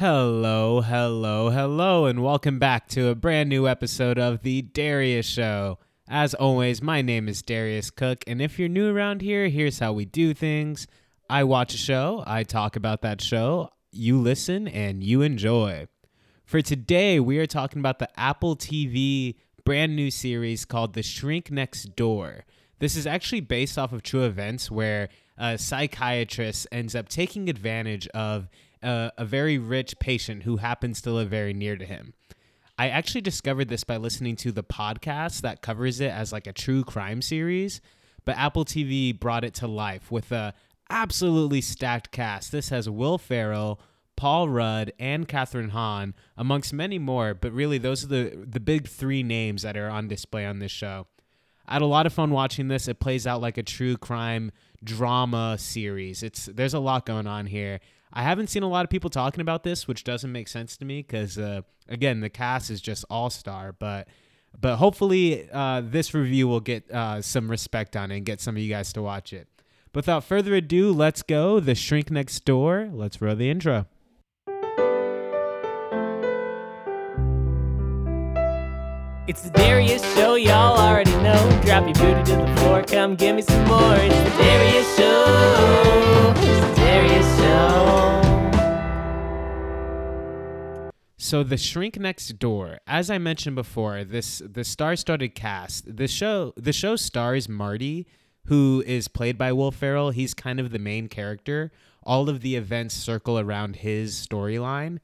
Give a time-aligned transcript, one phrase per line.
[0.00, 5.78] Hello, hello, hello, and welcome back to a brand new episode of The Darius Show.
[6.08, 9.92] As always, my name is Darius Cook, and if you're new around here, here's how
[9.92, 10.86] we do things.
[11.28, 15.86] I watch a show, I talk about that show, you listen, and you enjoy.
[16.46, 19.34] For today, we are talking about the Apple TV
[19.66, 22.46] brand new series called The Shrink Next Door.
[22.78, 28.08] This is actually based off of true events where a psychiatrist ends up taking advantage
[28.14, 28.48] of
[28.82, 32.14] a, a very rich patient who happens to live very near to him.
[32.78, 36.52] I actually discovered this by listening to the podcast that covers it as like a
[36.52, 37.80] true crime series,
[38.24, 40.54] but Apple TV brought it to life with a
[40.88, 42.52] absolutely stacked cast.
[42.52, 43.80] This has Will Ferrell,
[44.16, 47.34] Paul Rudd, and Kathryn Hahn, amongst many more.
[47.34, 50.72] But really, those are the the big three names that are on display on this
[50.72, 51.06] show.
[51.66, 52.88] I had a lot of fun watching this.
[52.88, 54.52] It plays out like a true crime
[54.82, 56.22] drama series.
[56.22, 57.80] It's there's a lot going on here.
[58.12, 60.84] I haven't seen a lot of people talking about this, which doesn't make sense to
[60.84, 63.72] me because uh, again, the cast is just all star.
[63.72, 64.08] But
[64.60, 68.56] but hopefully, uh, this review will get uh, some respect on it and get some
[68.56, 69.48] of you guys to watch it.
[69.92, 71.60] But Without further ado, let's go.
[71.60, 72.90] The Shrink Next Door.
[72.92, 73.86] Let's roll the intro.
[79.30, 81.60] It's the Darius Show, y'all already know.
[81.64, 83.94] Drop your booty to the floor, come give me some more.
[83.94, 86.34] It's the Darius Show.
[86.36, 87.38] It's the Darius
[90.82, 90.90] Show.
[91.16, 95.96] So the Shrink Next Door, as I mentioned before, this the star-studded cast.
[95.96, 98.08] The show the show stars Marty,
[98.46, 100.10] who is played by Will Ferrell.
[100.10, 101.70] He's kind of the main character.
[102.02, 104.98] All of the events circle around his storyline.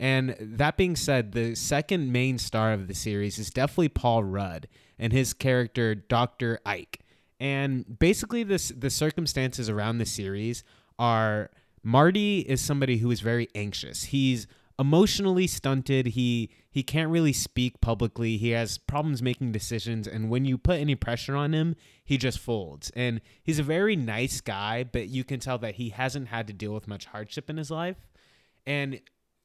[0.00, 4.66] And that being said, the second main star of the series is definitely Paul Rudd
[4.98, 6.58] and his character Dr.
[6.64, 7.00] Ike.
[7.38, 10.64] And basically this the circumstances around the series
[10.98, 11.50] are
[11.82, 14.04] Marty is somebody who is very anxious.
[14.04, 14.46] He's
[14.78, 16.06] emotionally stunted.
[16.06, 18.38] He he can't really speak publicly.
[18.38, 22.38] He has problems making decisions and when you put any pressure on him, he just
[22.38, 22.90] folds.
[22.96, 26.54] And he's a very nice guy, but you can tell that he hasn't had to
[26.54, 27.98] deal with much hardship in his life.
[28.66, 29.00] And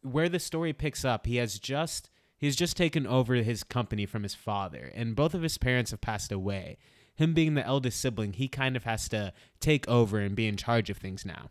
[0.06, 4.24] where the story picks up, he has just he's just taken over his company from
[4.24, 6.78] his father, and both of his parents have passed away.
[7.16, 10.58] Him being the eldest sibling, he kind of has to take over and be in
[10.58, 11.50] charge of things now.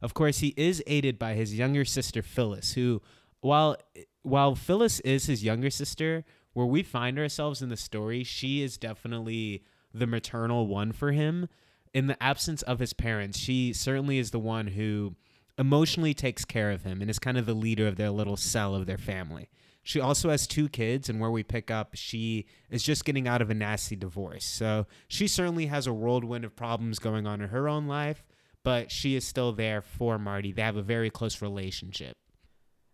[0.00, 3.02] Of course, he is aided by his younger sister Phyllis, who
[3.40, 3.76] while
[4.22, 6.24] while Phyllis is his younger sister,
[6.54, 11.48] where we find ourselves in the story, she is definitely the maternal one for him.
[11.92, 15.14] In the absence of his parents, she certainly is the one who
[15.58, 18.74] emotionally takes care of him and is kind of the leader of their little cell
[18.74, 19.48] of their family.
[19.82, 23.42] She also has two kids, and where we pick up, she is just getting out
[23.42, 24.44] of a nasty divorce.
[24.44, 28.24] So she certainly has a whirlwind of problems going on in her own life,
[28.62, 30.52] but she is still there for Marty.
[30.52, 32.16] They have a very close relationship.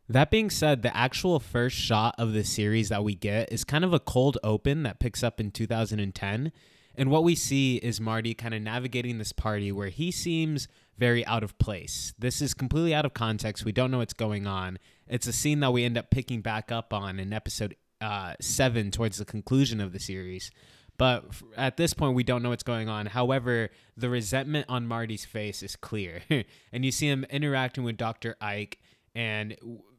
[0.09, 3.85] That being said, the actual first shot of the series that we get is kind
[3.85, 6.53] of a cold open that picks up in 2010.
[6.95, 10.67] And what we see is Marty kind of navigating this party where he seems
[10.99, 12.13] very out of place.
[12.19, 13.65] This is completely out of context.
[13.65, 14.79] We don't know what's going on.
[15.07, 18.91] It's a scene that we end up picking back up on in episode uh, seven
[18.91, 20.51] towards the conclusion of the series.
[20.99, 21.27] But
[21.57, 23.07] at this point, we don't know what's going on.
[23.07, 26.23] However, the resentment on Marty's face is clear.
[26.73, 28.37] and you see him interacting with Dr.
[28.41, 28.79] Ike.
[29.15, 29.57] And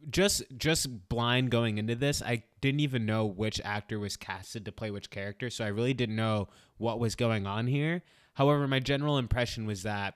[0.09, 4.71] just just blind going into this, I didn't even know which actor was casted to
[4.71, 5.49] play which character.
[5.49, 8.03] So I really didn't know what was going on here.
[8.33, 10.15] However, my general impression was that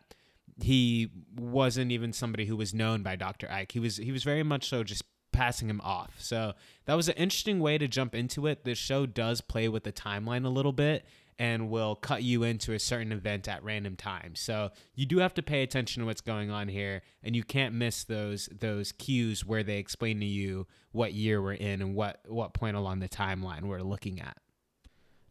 [0.61, 3.49] he wasn't even somebody who was known by Dr.
[3.51, 3.71] Ike.
[3.71, 6.13] He was he was very much so just passing him off.
[6.19, 6.53] So
[6.85, 8.63] that was an interesting way to jump into it.
[8.63, 11.05] This show does play with the timeline a little bit
[11.39, 14.39] and will cut you into a certain event at random times.
[14.39, 17.73] So you do have to pay attention to what's going on here and you can't
[17.73, 22.21] miss those those cues where they explain to you what year we're in and what
[22.27, 24.37] what point along the timeline we're looking at.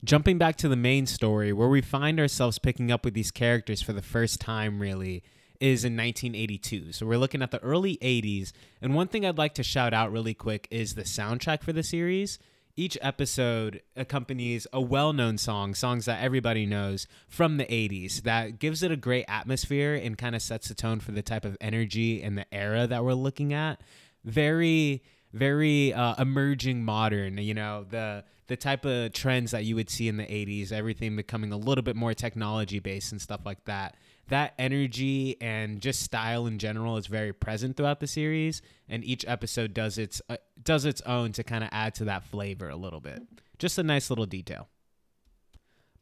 [0.05, 3.81] Jumping back to the main story, where we find ourselves picking up with these characters
[3.81, 5.23] for the first time, really,
[5.61, 6.91] is in 1982.
[6.91, 8.51] So we're looking at the early 80s.
[8.81, 11.85] And one thing I'd like to shout out really quick is the soundtrack for the
[11.85, 12.41] series.
[12.75, 18.59] Each episode accompanies a well known song, songs that everybody knows from the 80s, that
[18.59, 21.57] gives it a great atmosphere and kind of sets the tone for the type of
[21.61, 23.81] energy and the era that we're looking at.
[24.25, 28.23] Very very uh, emerging modern you know the
[28.53, 31.81] the type of trends that you would see in the 80s everything becoming a little
[31.81, 33.97] bit more technology based and stuff like that.
[34.29, 38.61] That energy and just style in general is very present throughout the series
[38.91, 42.25] and each episode does its uh, does its own to kind of add to that
[42.25, 43.23] flavor a little bit.
[43.59, 44.69] Just a nice little detail.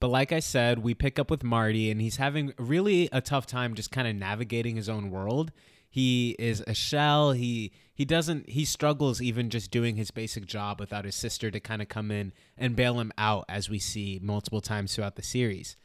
[0.01, 3.47] But like I said, we pick up with Marty, and he's having really a tough
[3.47, 5.53] time just kind of navigating his own world.
[5.91, 7.33] He is a shell.
[7.33, 11.59] He he doesn't he struggles even just doing his basic job without his sister to
[11.59, 15.23] kind of come in and bail him out as we see multiple times throughout the
[15.23, 15.77] series.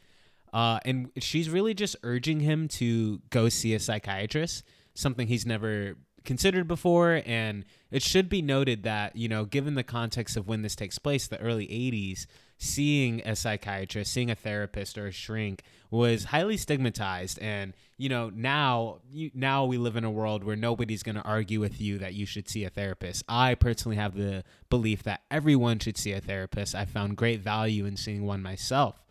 [0.52, 4.64] Uh, and she's really just urging him to go see a psychiatrist,
[4.94, 7.20] something he's never considered before.
[7.26, 10.98] And it should be noted that, you know, given the context of when this takes
[10.98, 12.26] place, the early 80s,
[12.58, 17.38] seeing a psychiatrist, seeing a therapist or a shrink was highly stigmatized.
[17.40, 21.22] And, you know, now, you, now we live in a world where nobody's going to
[21.22, 23.24] argue with you that you should see a therapist.
[23.28, 26.74] I personally have the belief that everyone should see a therapist.
[26.74, 29.02] I found great value in seeing one myself.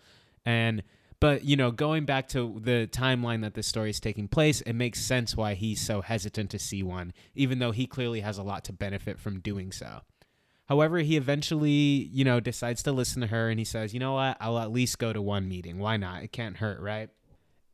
[0.45, 0.83] And,
[1.19, 4.73] but you know, going back to the timeline that this story is taking place, it
[4.73, 8.43] makes sense why he's so hesitant to see one, even though he clearly has a
[8.43, 10.01] lot to benefit from doing so.
[10.65, 14.13] However, he eventually, you know, decides to listen to her and he says, you know
[14.13, 15.77] what, I'll at least go to one meeting.
[15.77, 16.23] Why not?
[16.23, 17.09] It can't hurt, right?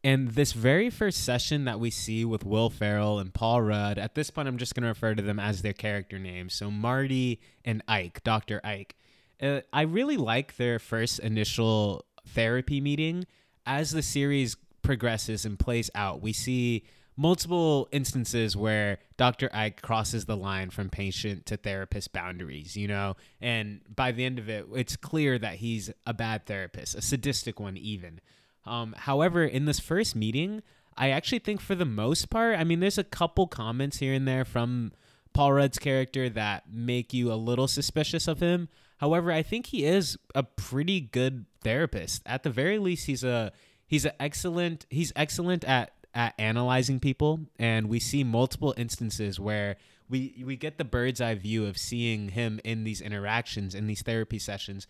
[0.03, 4.15] And this very first session that we see with Will Ferrell and Paul Rudd, at
[4.15, 6.53] this point, I'm just going to refer to them as their character names.
[6.53, 8.59] So Marty and Ike, Dr.
[8.63, 8.95] Ike.
[9.41, 13.25] Uh, I really like their first initial therapy meeting.
[13.65, 16.83] As the series progresses and plays out, we see
[17.17, 19.49] multiple instances where Dr.
[19.53, 23.15] Ike crosses the line from patient to therapist boundaries, you know?
[23.39, 27.59] And by the end of it, it's clear that he's a bad therapist, a sadistic
[27.59, 28.21] one, even.
[28.65, 30.63] Um, however, in this first meeting,
[30.97, 34.27] I actually think for the most part, I mean, there's a couple comments here and
[34.27, 34.91] there from
[35.33, 38.69] Paul Rudd's character that make you a little suspicious of him.
[38.97, 42.21] However, I think he is a pretty good therapist.
[42.25, 43.51] At the very least, he's a
[43.87, 49.77] he's an excellent he's excellent at at analyzing people, and we see multiple instances where
[50.09, 54.01] we we get the bird's eye view of seeing him in these interactions in these
[54.01, 54.85] therapy sessions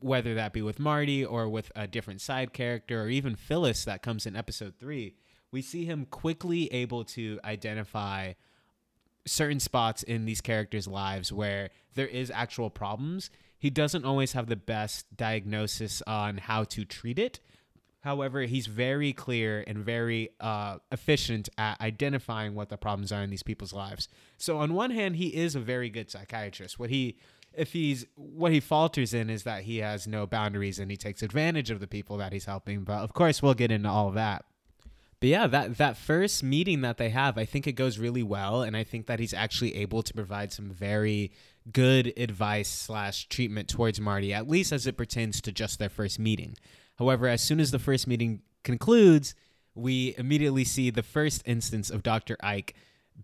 [0.00, 4.02] whether that be with Marty or with a different side character or even Phyllis that
[4.02, 5.14] comes in episode 3
[5.50, 8.34] we see him quickly able to identify
[9.26, 13.30] certain spots in these characters' lives where there is actual problems.
[13.58, 17.40] He doesn't always have the best diagnosis on how to treat it,
[18.00, 23.30] However, he's very clear and very uh, efficient at identifying what the problems are in
[23.30, 24.08] these people's lives.
[24.38, 26.78] So on one hand, he is a very good psychiatrist.
[26.78, 27.18] What he
[27.52, 31.22] if he's what he falters in is that he has no boundaries and he takes
[31.22, 32.84] advantage of the people that he's helping.
[32.84, 34.44] But of course, we'll get into all of that.
[35.20, 38.62] But yeah, that that first meeting that they have, I think it goes really well,
[38.62, 41.32] and I think that he's actually able to provide some very
[41.70, 46.18] good advice slash treatment towards Marty, at least as it pertains to just their first
[46.18, 46.56] meeting.
[47.00, 49.34] However, as soon as the first meeting concludes,
[49.74, 52.36] we immediately see the first instance of Dr.
[52.42, 52.74] Ike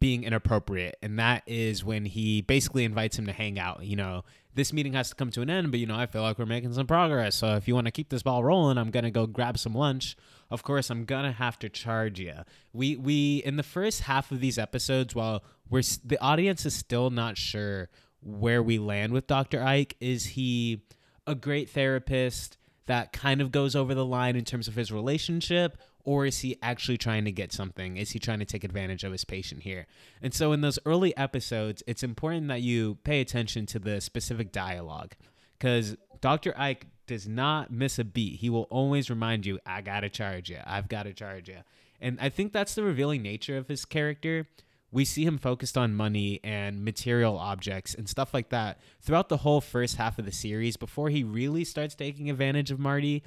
[0.00, 0.96] being inappropriate.
[1.02, 3.84] And that is when he basically invites him to hang out.
[3.84, 4.25] You know,
[4.55, 6.46] this meeting has to come to an end, but, you know, I feel like we're
[6.46, 7.37] making some progress.
[7.37, 9.75] So if you want to keep this ball rolling, I'm going to go grab some
[9.75, 10.17] lunch.
[10.50, 12.32] Of course, I'm going to have to charge you.
[12.72, 17.11] We, we, in the first half of these episodes, while we're, the audience is still
[17.11, 17.90] not sure
[18.22, 19.62] where we land with Dr.
[19.62, 20.81] Ike, is he
[21.26, 22.56] a great therapist?
[22.86, 26.56] That kind of goes over the line in terms of his relationship or is he
[26.62, 27.96] actually trying to get something?
[27.96, 29.86] Is he trying to take advantage of his patient here?
[30.22, 34.52] And so in those early episodes it's important that you pay attention to the specific
[34.52, 35.14] dialogue
[35.58, 38.40] because dr ike does not miss a beat.
[38.40, 41.58] He will always remind you i gotta charge you i've gotta charge you
[42.00, 44.48] and i think that's the revealing nature of his character
[44.90, 49.38] we see him focused on money and material objects and stuff like that throughout the
[49.38, 53.22] whole first half of the series before he really starts taking advantage of Marty.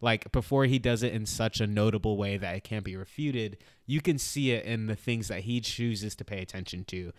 [0.00, 3.58] Like before he does it in such a notable way that it can't be refuted,
[3.86, 7.12] you can see it in the things that he chooses to pay attention to.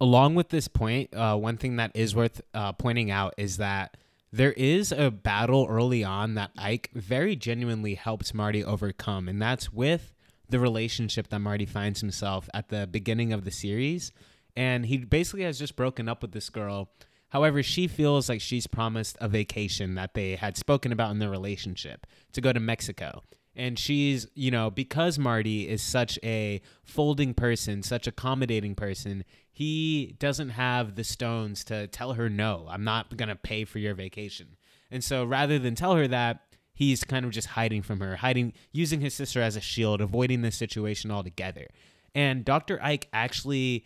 [0.00, 3.96] Along with this point, uh, one thing that is worth uh, pointing out is that
[4.32, 9.72] there is a battle early on that Ike very genuinely helps Marty overcome, and that's
[9.72, 10.14] with
[10.48, 14.12] the relationship that Marty finds himself at the beginning of the series.
[14.56, 16.90] And he basically has just broken up with this girl.
[17.28, 21.30] However, she feels like she's promised a vacation that they had spoken about in their
[21.30, 23.22] relationship to go to Mexico.
[23.54, 30.14] And she's, you know, because Marty is such a folding person, such accommodating person, he
[30.20, 33.94] doesn't have the stones to tell her, no, I'm not going to pay for your
[33.94, 34.56] vacation.
[34.90, 36.42] And so rather than tell her that,
[36.78, 40.42] he's kind of just hiding from her, hiding, using his sister as a shield, avoiding
[40.42, 41.66] this situation altogether.
[42.14, 42.78] And Dr.
[42.80, 43.84] Ike actually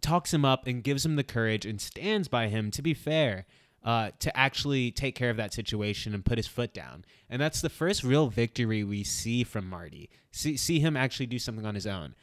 [0.00, 3.44] talks him up and gives him the courage and stands by him, to be fair,
[3.84, 7.04] uh, to actually take care of that situation and put his foot down.
[7.28, 10.08] And that's the first real victory we see from Marty.
[10.30, 12.14] See, see him actually do something on his own.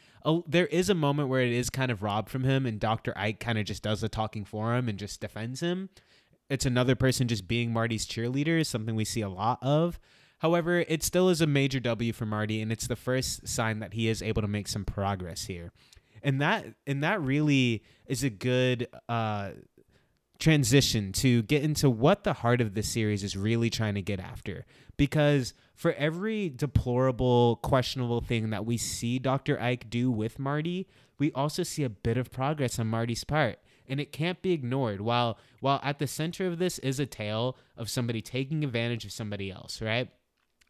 [0.48, 3.16] There is a moment where it is kind of robbed from him, and Dr.
[3.16, 5.90] Ike kind of just does the talking for him and just defends him
[6.50, 10.00] it's another person just being Marty's cheerleader is something we see a lot of.
[10.40, 13.94] However, it still is a major W for Marty, and it's the first sign that
[13.94, 15.72] he is able to make some progress here.
[16.24, 19.52] And that and that really is a good uh,
[20.40, 24.20] transition to get into what the heart of the series is really trying to get
[24.20, 24.66] after.
[24.98, 29.60] Because for every deplorable, questionable thing that we see Dr.
[29.62, 30.88] Ike do with Marty,
[31.20, 33.60] we also see a bit of progress on Marty's part.
[33.90, 35.02] And it can't be ignored.
[35.02, 39.12] While while at the center of this is a tale of somebody taking advantage of
[39.12, 40.10] somebody else, right?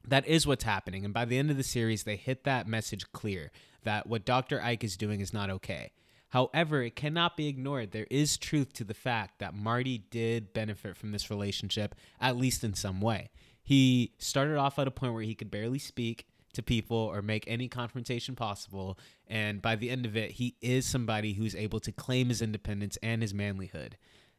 [0.08, 1.06] That is what's happening.
[1.06, 3.52] And by the end of the series, they hit that message clear
[3.84, 4.62] that what Dr.
[4.62, 5.92] Ike is doing is not okay.
[6.30, 7.92] However, it cannot be ignored.
[7.92, 12.64] There is truth to the fact that Marty did benefit from this relationship, at least
[12.64, 13.30] in some way.
[13.62, 16.28] He started off at a point where he could barely speak
[16.60, 19.00] to people or make any confrontation possible.
[19.28, 22.98] And by the end of it, he is somebody who's able to claim his independence
[23.02, 23.94] and his manlyhood.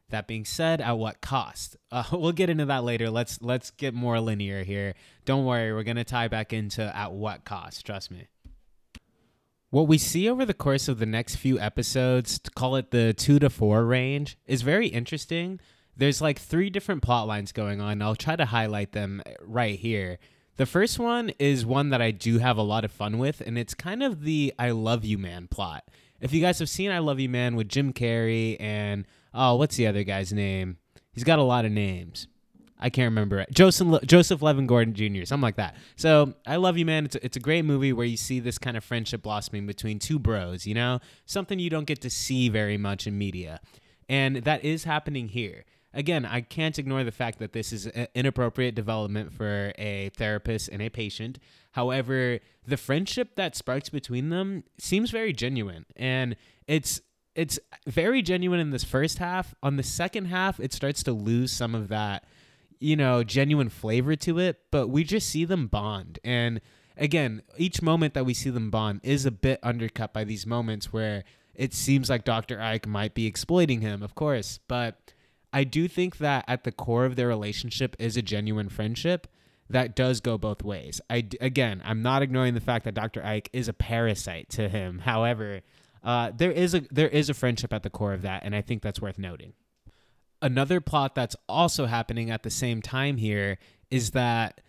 [0.09, 1.75] That being said, at what cost?
[1.93, 3.09] Uh, we'll get into that later.
[3.09, 4.93] Let's let's get more linear here.
[5.25, 7.85] Don't worry, we're gonna tie back into at what cost.
[7.85, 8.27] Trust me.
[9.71, 13.13] What we see over the course of the next few episodes, to call it the
[13.13, 15.59] two to four range, is very interesting.
[15.97, 18.01] There's like three different plot lines going on.
[18.01, 20.17] I'll try to highlight them right here.
[20.57, 23.57] The first one is one that I do have a lot of fun with, and
[23.57, 25.85] it's kind of the I Love You Man plot.
[26.19, 29.75] If you guys have seen I Love You Man with Jim Carrey and, oh, what's
[29.75, 30.77] the other guy's name?
[31.13, 32.27] He's got a lot of names.
[32.81, 33.49] I can't remember it.
[33.51, 35.23] Joseph Joseph Levin Gordon Jr.
[35.25, 35.75] Something like that.
[35.95, 37.05] So I love you, man.
[37.05, 39.99] It's a, it's a great movie where you see this kind of friendship blossoming between
[39.99, 40.65] two bros.
[40.65, 43.61] You know, something you don't get to see very much in media,
[44.09, 45.63] and that is happening here.
[45.93, 50.81] Again, I can't ignore the fact that this is inappropriate development for a therapist and
[50.81, 51.37] a patient.
[51.71, 56.35] However, the friendship that sparks between them seems very genuine, and
[56.67, 57.01] it's
[57.33, 59.55] it's very genuine in this first half.
[59.63, 62.25] On the second half, it starts to lose some of that
[62.81, 66.19] you know, genuine flavor to it, but we just see them bond.
[66.23, 66.59] And
[66.97, 70.91] again, each moment that we see them bond is a bit undercut by these moments
[70.91, 72.59] where it seems like Dr.
[72.59, 74.59] Ike might be exploiting him, of course.
[74.67, 75.13] But
[75.53, 79.27] I do think that at the core of their relationship is a genuine friendship
[79.69, 81.01] that does go both ways.
[81.09, 83.23] I again, I'm not ignoring the fact that Dr.
[83.23, 84.99] Ike is a parasite to him.
[85.05, 85.61] However,
[86.03, 88.61] uh, there is a there is a friendship at the core of that, and I
[88.61, 89.53] think that's worth noting
[90.41, 93.57] another plot that's also happening at the same time here
[93.89, 94.61] is that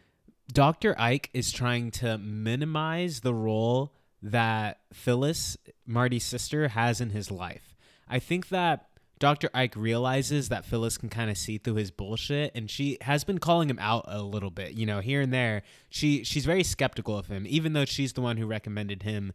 [0.53, 0.95] Dr.
[0.99, 7.75] Ike is trying to minimize the role that Phyllis, Marty's sister, has in his life.
[8.09, 8.89] I think that
[9.23, 9.51] Dr.
[9.55, 13.39] Ike realizes that Phyllis can kind of see through his bullshit and she has been
[13.39, 15.63] calling him out a little bit, you know, here and there.
[15.91, 19.33] She she's very skeptical of him even though she's the one who recommended him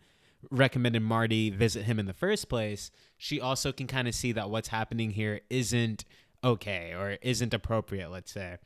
[0.51, 2.91] recommended Marty visit him in the first place.
[3.17, 6.03] She also can kind of see that what's happening here isn't
[6.43, 8.57] okay or isn't appropriate, let's say.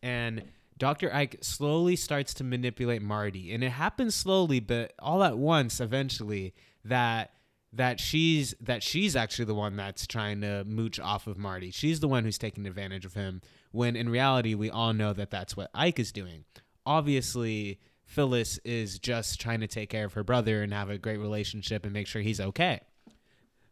[0.00, 0.44] And
[0.78, 1.12] Dr.
[1.12, 6.54] Ike slowly starts to manipulate Marty, and it happens slowly, but all at once eventually
[6.84, 7.32] that
[7.72, 11.70] that she's that she's actually the one that's trying to mooch off of Marty.
[11.70, 15.30] She's the one who's taking advantage of him when in reality we all know that
[15.30, 16.44] that's what Ike is doing.
[16.86, 21.18] Obviously, Phyllis is just trying to take care of her brother and have a great
[21.18, 22.80] relationship and make sure he's okay.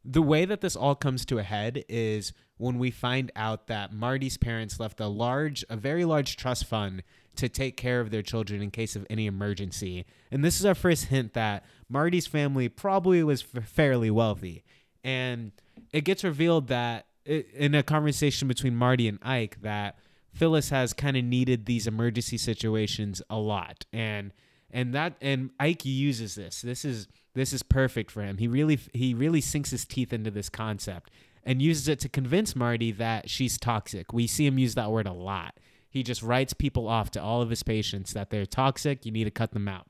[0.08, 3.92] The way that this all comes to a head is when we find out that
[3.92, 7.02] Marty's parents left a large, a very large trust fund
[7.36, 10.06] to take care of their children in case of any emergency.
[10.30, 14.64] And this is our first hint that Marty's family probably was f- fairly wealthy.
[15.04, 15.52] And
[15.92, 19.98] it gets revealed that it, in a conversation between Marty and Ike that
[20.32, 23.84] Phyllis has kind of needed these emergency situations a lot.
[23.92, 24.32] And
[24.70, 26.62] and that and Ike uses this.
[26.62, 28.38] This is this is perfect for him.
[28.38, 31.10] He really he really sinks his teeth into this concept
[31.44, 34.12] and uses it to convince Marty that she's toxic.
[34.12, 35.60] We see him use that word a lot.
[35.88, 39.24] He just writes people off to all of his patients that they're toxic, you need
[39.24, 39.86] to cut them out.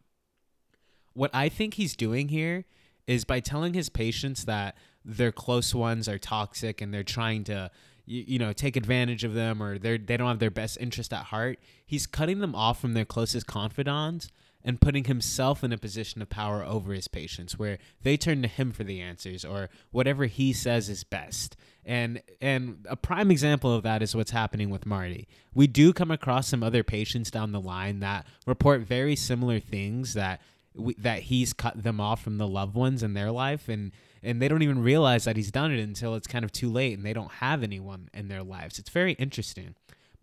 [1.14, 2.64] What I think he's doing here
[3.06, 7.70] is by telling his patients that their close ones are toxic and they're trying to
[8.06, 11.12] you, you know take advantage of them or they they don't have their best interest
[11.12, 14.28] at heart he's cutting them off from their closest confidants
[14.66, 18.48] and putting himself in a position of power over his patients where they turn to
[18.48, 21.56] him for the answers or whatever he says is best.
[21.84, 25.28] And and a prime example of that is what's happening with Marty.
[25.54, 30.14] We do come across some other patients down the line that report very similar things
[30.14, 30.40] that
[30.74, 34.42] we, that he's cut them off from the loved ones in their life and and
[34.42, 37.06] they don't even realize that he's done it until it's kind of too late and
[37.06, 38.80] they don't have anyone in their lives.
[38.80, 39.76] It's very interesting.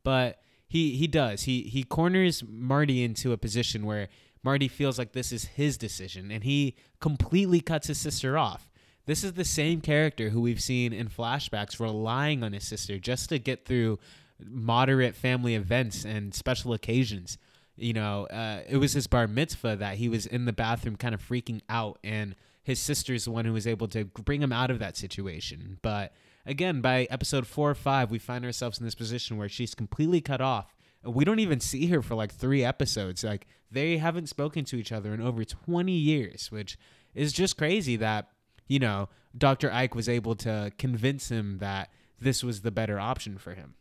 [0.03, 1.43] But he he does.
[1.43, 4.09] He he corners Marty into a position where
[4.43, 8.69] Marty feels like this is his decision and he completely cuts his sister off.
[9.05, 13.29] This is the same character who we've seen in flashbacks relying on his sister just
[13.29, 14.00] to get through
[14.45, 17.38] moderate family events and special occasions.
[17.75, 21.15] you know, uh, it was his bar mitzvah that he was in the bathroom kind
[21.15, 24.71] of freaking out, and his sister's the one who was able to bring him out
[24.71, 25.79] of that situation.
[25.81, 26.13] But
[26.45, 30.21] again, by episode four or five, we find ourselves in this position where she's completely
[30.21, 30.73] cut off.
[31.05, 33.24] We don't even see her for like three episodes.
[33.24, 36.77] Like they haven't spoken to each other in over 20 years, which
[37.13, 38.29] is just crazy that,
[38.67, 39.72] you know, Dr.
[39.72, 43.75] Ike was able to convince him that this was the better option for him.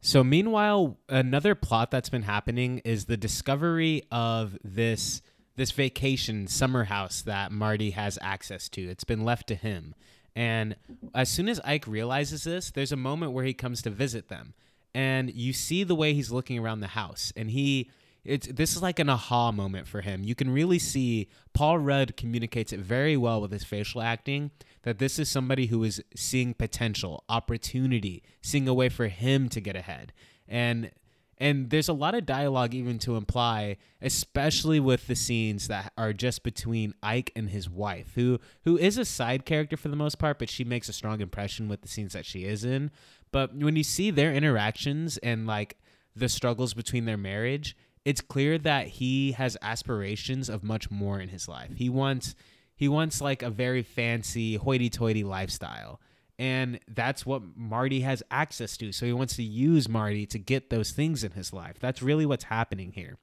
[0.00, 5.22] So, meanwhile, another plot that's been happening is the discovery of this
[5.54, 8.82] this vacation summer house that Marty has access to.
[8.88, 9.94] It's been left to him.
[10.34, 10.76] And
[11.14, 14.54] as soon as Ike realizes this, there's a moment where he comes to visit them.
[14.94, 17.32] And you see the way he's looking around the house.
[17.36, 17.90] And he
[18.24, 20.22] it's this is like an aha moment for him.
[20.22, 24.98] You can really see Paul Rudd communicates it very well with his facial acting that
[24.98, 29.74] this is somebody who is seeing potential, opportunity, seeing a way for him to get
[29.74, 30.12] ahead.
[30.46, 30.92] And
[31.38, 36.12] and there's a lot of dialogue even to imply, especially with the scenes that are
[36.12, 40.20] just between Ike and his wife, who who is a side character for the most
[40.20, 42.92] part, but she makes a strong impression with the scenes that she is in.
[43.32, 45.78] But when you see their interactions and like
[46.14, 51.30] the struggles between their marriage, it's clear that he has aspirations of much more in
[51.30, 51.70] his life.
[51.74, 52.34] He wants
[52.74, 56.00] he wants like a very fancy hoity-toity lifestyle.
[56.38, 58.90] And that's what Marty has access to.
[58.90, 61.76] So he wants to use Marty to get those things in his life.
[61.78, 63.18] That's really what's happening here.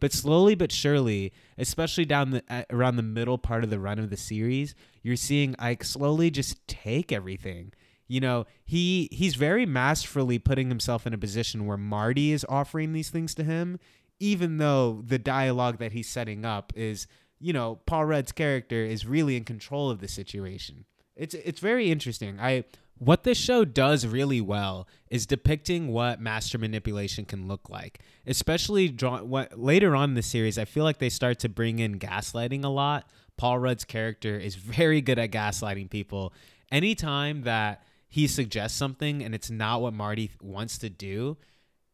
[0.00, 3.98] But slowly but surely, especially down the uh, around the middle part of the run
[3.98, 7.72] of the series, you're seeing Ike slowly just take everything.
[8.06, 12.92] You know, he he's very masterfully putting himself in a position where Marty is offering
[12.92, 13.78] these things to him
[14.20, 17.06] even though the dialogue that he's setting up is,
[17.40, 20.84] you know, Paul Rudd's character is really in control of the situation.
[21.16, 22.38] It's it's very interesting.
[22.40, 22.64] I
[22.98, 28.00] what this show does really well is depicting what master manipulation can look like.
[28.26, 31.80] Especially draw, what later on in the series, I feel like they start to bring
[31.80, 33.08] in gaslighting a lot.
[33.36, 36.32] Paul Rudd's character is very good at gaslighting people.
[36.72, 37.84] Anytime that
[38.14, 41.36] he suggests something and it's not what Marty wants to do,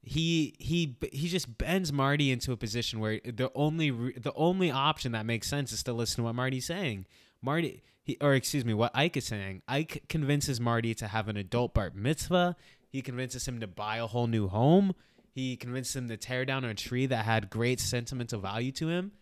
[0.03, 5.13] he he he just bends Marty into a position where the only the only option
[5.13, 7.07] that makes sense is to listen to what Marty's saying.
[7.41, 9.63] Marty he, or excuse me, what Ike is saying.
[9.67, 12.55] Ike convinces Marty to have an adult bar mitzvah.
[12.91, 14.95] He convinces him to buy a whole new home.
[15.31, 19.13] He convinces him to tear down a tree that had great sentimental value to him.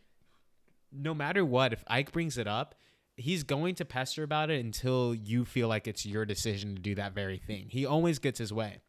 [0.91, 2.75] No matter what, if Ike brings it up,
[3.19, 6.95] he's going to pester about it until you feel like it's your decision to do
[6.95, 7.67] that very thing.
[7.69, 8.81] He always gets his way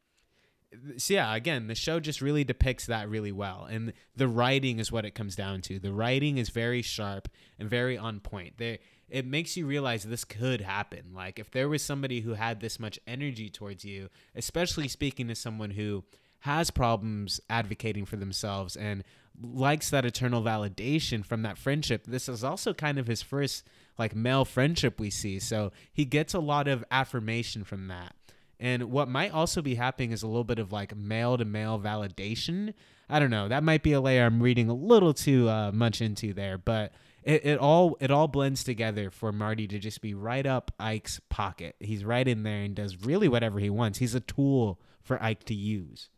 [0.97, 4.91] so yeah, again, the show just really depicts that really well, and the writing is
[4.91, 5.79] what it comes down to.
[5.79, 8.57] The writing is very sharp and very on point.
[8.57, 8.77] There,
[9.09, 11.13] it makes you realize this could happen.
[11.13, 15.35] Like if there was somebody who had this much energy towards you, especially speaking to
[15.35, 16.03] someone who
[16.41, 19.03] has problems advocating for themselves and
[19.41, 22.05] likes that eternal validation from that friendship.
[22.05, 23.63] This is also kind of his first
[23.99, 25.39] like male friendship we see.
[25.39, 28.15] So he gets a lot of affirmation from that.
[28.59, 31.79] And what might also be happening is a little bit of like male to male
[31.79, 32.73] validation.
[33.09, 33.47] I don't know.
[33.47, 36.93] That might be a layer I'm reading a little too uh, much into there, but
[37.23, 41.21] it, it all it all blends together for Marty to just be right up Ike's
[41.29, 41.75] pocket.
[41.79, 43.99] He's right in there and does really whatever he wants.
[43.99, 46.09] He's a tool for Ike to use.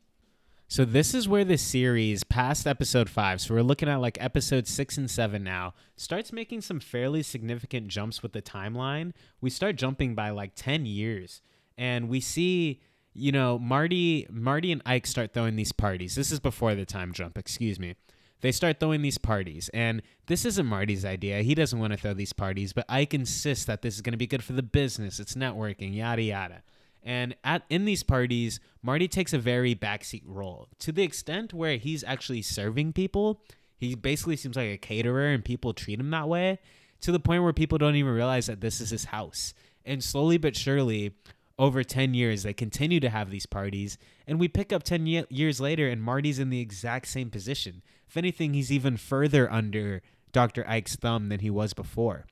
[0.71, 4.67] So this is where the series, past episode five, so we're looking at like episode
[4.69, 9.11] six and seven now, starts making some fairly significant jumps with the timeline.
[9.41, 11.41] We start jumping by like ten years
[11.77, 12.79] and we see
[13.13, 16.15] you know Marty Marty and Ike start throwing these parties.
[16.15, 17.95] This is before the time jump, excuse me.
[18.39, 21.41] They start throwing these parties, and this isn't Marty's idea.
[21.41, 24.17] He doesn't want to throw these parties, but Ike insists that this is going to
[24.17, 25.19] be good for the business.
[25.19, 26.63] It's networking, yada yada.
[27.03, 31.77] And at in these parties, Marty takes a very backseat role to the extent where
[31.77, 33.41] he's actually serving people.
[33.75, 36.59] He basically seems like a caterer, and people treat him that way
[37.01, 39.53] to the point where people don't even realize that this is his house.
[39.83, 41.15] And slowly but surely,
[41.61, 45.25] over 10 years they continue to have these parties and we pick up 10 ye-
[45.29, 50.01] years later and marty's in the exact same position if anything he's even further under
[50.31, 52.25] dr ike's thumb than he was before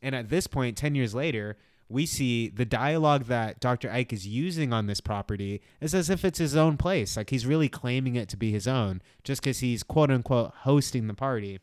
[0.00, 1.56] and at this point 10 years later
[1.88, 6.24] we see the dialogue that dr ike is using on this property is as if
[6.24, 7.16] it's his own place.
[7.16, 11.06] Like he's really claiming it to be his own just because he's quote unquote hosting
[11.06, 11.60] the party.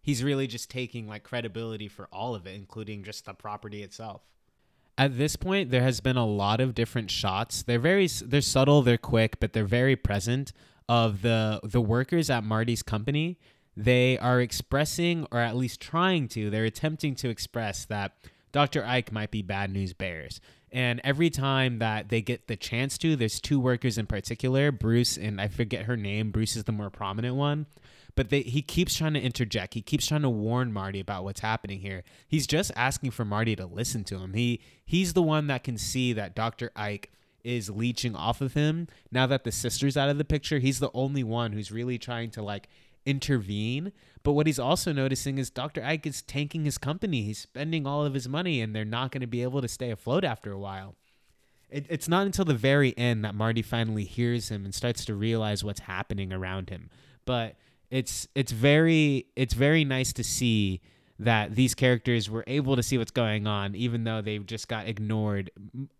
[0.00, 4.22] He's really just taking like credibility for all of it including just the property itself.
[4.98, 7.62] At this point there has been a lot of different shots.
[7.62, 10.52] They're very they're subtle they're quick but they're very present
[10.88, 13.38] of the the workers at marty's company.
[13.76, 18.12] They are expressing or at least trying to they're attempting to express that
[18.56, 18.86] Dr.
[18.86, 20.40] Ike might be bad news bears.
[20.72, 25.18] And every time that they get the chance to, there's two workers in particular, Bruce
[25.18, 26.30] and I forget her name.
[26.30, 27.66] Bruce is the more prominent one.
[28.14, 29.74] But they, he keeps trying to interject.
[29.74, 32.02] He keeps trying to warn Marty about what's happening here.
[32.26, 34.32] He's just asking for Marty to listen to him.
[34.32, 36.72] He he's the one that can see that Dr.
[36.74, 37.12] Ike
[37.44, 38.88] is leeching off of him.
[39.12, 42.30] Now that the sister's out of the picture, he's the only one who's really trying
[42.30, 42.70] to like
[43.06, 43.92] intervene.
[44.22, 45.82] But what he's also noticing is Dr.
[45.82, 47.22] Ike is tanking his company.
[47.22, 49.90] He's spending all of his money, and they're not going to be able to stay
[49.90, 50.96] afloat after a while.
[51.70, 55.14] It, it's not until the very end that Marty finally hears him and starts to
[55.14, 56.90] realize what's happening around him.
[57.24, 57.56] But
[57.90, 60.80] it's it's very it's very nice to see
[61.18, 64.86] that these characters were able to see what's going on, even though they just got
[64.86, 65.50] ignored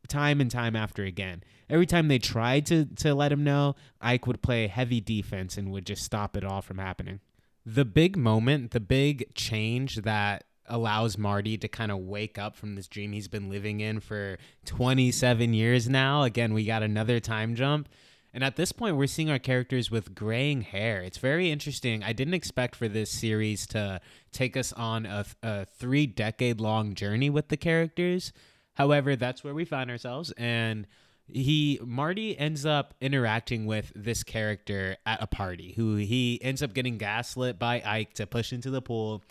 [0.09, 1.42] time and time after again.
[1.70, 5.72] Every time they tried to, to let him know, Ike would play heavy defense and
[5.72, 7.20] would just stop it all from happening.
[7.64, 12.74] The big moment, the big change that allows Marty to kind of wake up from
[12.74, 16.22] this dream he's been living in for 27 years now.
[16.22, 17.88] Again, we got another time jump
[18.37, 21.01] and at this point, we're seeing our characters with graying hair.
[21.01, 22.03] It's very interesting.
[22.05, 23.99] I didn't expect for this series to
[24.31, 28.35] take us on a, a three decade long journey with the characters.
[28.75, 30.35] However, that's where we find ourselves.
[30.37, 30.87] And
[31.27, 36.75] he Marty ends up interacting with this character at a party who he ends up
[36.75, 39.25] getting gaslit by Ike to push into the pool.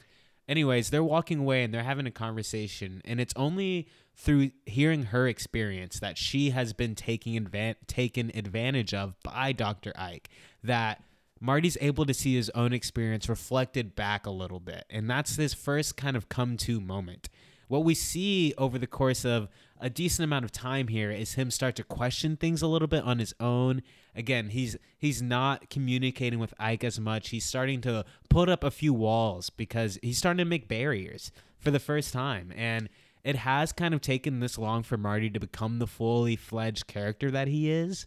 [0.50, 5.28] Anyways, they're walking away and they're having a conversation and it's only through hearing her
[5.28, 9.92] experience that she has been taking advan- taken advantage of by Dr.
[9.96, 10.30] Ike
[10.64, 11.04] that
[11.40, 14.86] Marty's able to see his own experience reflected back a little bit.
[14.90, 17.30] And that's his first kind of come to moment.
[17.68, 19.50] What we see over the course of
[19.80, 23.04] a decent amount of time here is him start to question things a little bit
[23.04, 23.82] on his own.
[24.16, 27.30] Again, he's he's not communicating with Ike as much.
[27.30, 31.72] He's starting to put up a few walls because he's starting to make barriers for
[31.72, 32.54] the first time.
[32.56, 32.88] And
[33.26, 37.32] it has kind of taken this long for Marty to become the fully fledged character
[37.32, 38.06] that he is.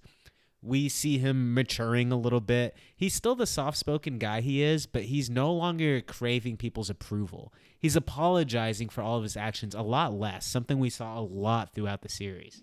[0.62, 2.76] We see him maturing a little bit.
[2.96, 7.52] He's still the soft spoken guy he is, but he's no longer craving people's approval.
[7.80, 11.74] He's apologizing for all of his actions a lot less, something we saw a lot
[11.74, 12.62] throughout the series.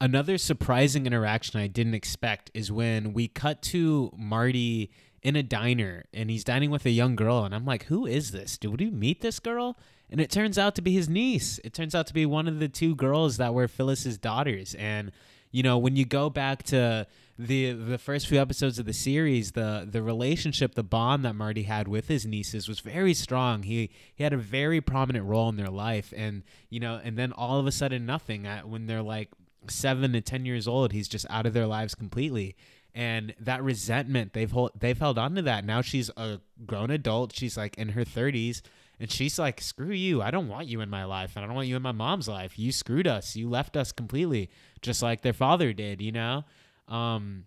[0.00, 4.90] Another surprising interaction I didn't expect is when we cut to Marty
[5.22, 8.32] in a diner and he's dining with a young girl, and I'm like, who is
[8.32, 8.58] this?
[8.58, 9.76] Did we meet this girl?
[10.10, 11.60] And it turns out to be his niece.
[11.64, 14.74] It turns out to be one of the two girls that were Phyllis's daughters.
[14.74, 15.12] And
[15.50, 17.06] you know, when you go back to
[17.38, 21.62] the the first few episodes of the series, the the relationship, the bond that Marty
[21.62, 23.62] had with his nieces was very strong.
[23.62, 27.32] He he had a very prominent role in their life, and you know, and then
[27.32, 28.44] all of a sudden, nothing.
[28.64, 29.30] When they're like
[29.68, 32.56] seven to ten years old, he's just out of their lives completely.
[32.94, 35.64] And that resentment they've hold, they've held on to that.
[35.64, 37.34] Now she's a grown adult.
[37.34, 38.62] She's like in her thirties
[39.00, 40.22] and she's like, screw you.
[40.22, 41.36] I don't want you in my life.
[41.36, 42.58] And I don't want you in my mom's life.
[42.58, 43.36] You screwed us.
[43.36, 44.50] You left us completely,
[44.82, 46.44] just like their father did, you know?
[46.88, 47.44] Um,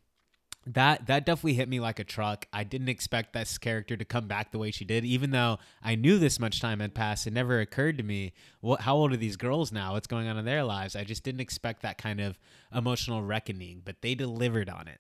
[0.67, 2.45] that that definitely hit me like a truck.
[2.53, 5.95] I didn't expect this character to come back the way she did, even though I
[5.95, 7.25] knew this much time had passed.
[7.25, 9.93] It never occurred to me, what how old are these girls now?
[9.93, 10.95] What's going on in their lives?
[10.95, 12.37] I just didn't expect that kind of
[12.73, 14.99] emotional reckoning, but they delivered on it.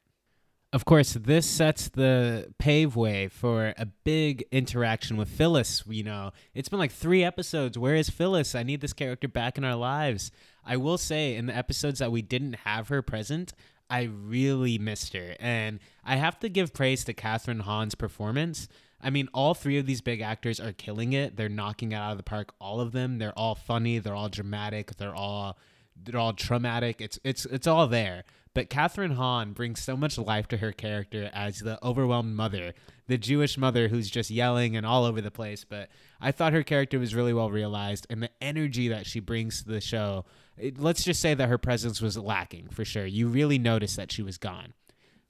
[0.73, 5.83] Of course, this sets the pave way for a big interaction with Phyllis.
[5.85, 7.77] You know, it's been like three episodes.
[7.77, 8.55] Where is Phyllis?
[8.55, 10.31] I need this character back in our lives.
[10.65, 13.51] I will say, in the episodes that we didn't have her present,
[13.89, 15.35] I really missed her.
[15.41, 18.69] And I have to give praise to Kathryn Hahn's performance.
[19.01, 21.35] I mean, all three of these big actors are killing it.
[21.35, 22.53] They're knocking it out of the park.
[22.61, 23.17] All of them.
[23.17, 23.99] They're all funny.
[23.99, 24.95] They're all dramatic.
[24.95, 25.57] They're all
[26.03, 27.01] they're all traumatic.
[27.01, 28.23] It's it's it's all there.
[28.53, 32.73] But Kathryn Hahn brings so much life to her character as the overwhelmed mother,
[33.07, 35.63] the Jewish mother who's just yelling and all over the place.
[35.63, 39.63] But I thought her character was really well realized, and the energy that she brings
[39.63, 40.25] to the show.
[40.57, 43.05] It, let's just say that her presence was lacking for sure.
[43.05, 44.73] You really notice that she was gone.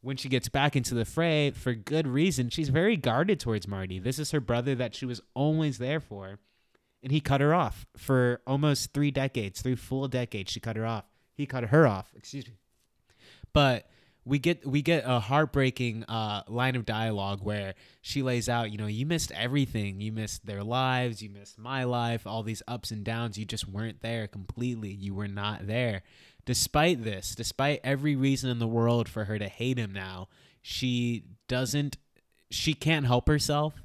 [0.01, 3.99] When she gets back into the fray, for good reason, she's very guarded towards Marty.
[3.99, 6.39] This is her brother that she was always there for.
[7.03, 10.51] And he cut her off for almost three decades, three full decades.
[10.51, 11.05] She cut her off.
[11.35, 12.11] He cut her off.
[12.15, 12.55] Excuse me
[13.53, 13.87] but
[14.23, 18.77] we get we get a heartbreaking uh, line of dialogue where she lays out, you
[18.77, 19.99] know, you missed everything.
[19.99, 21.21] You missed their lives.
[21.21, 22.27] You missed my life.
[22.27, 23.37] All these ups and downs.
[23.37, 24.89] You just weren't there completely.
[24.89, 26.03] You were not there.
[26.45, 30.27] Despite this, despite every reason in the world for her to hate him now,
[30.61, 31.97] she doesn't.
[32.49, 33.81] She can't help herself,